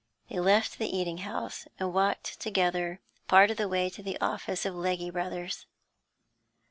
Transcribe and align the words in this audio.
They 0.31 0.39
left 0.39 0.79
the 0.79 0.89
eating 0.89 1.19
house 1.19 1.67
and 1.79 1.93
walked 1.93 2.39
together 2.41 3.01
part 3.27 3.51
of 3.51 3.57
the 3.57 3.67
way 3.69 3.87
to 3.91 4.01
the 4.01 4.19
office 4.19 4.65
of 4.65 4.73
Legge 4.73 5.13
Brothers. 5.13 5.67